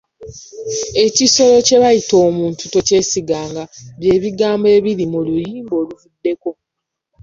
[1.05, 3.63] Ekisolo kye bayita omuntu tokyesiganga,
[3.99, 6.49] by'ebigambo ebiri mu luyimba oluvuddeko.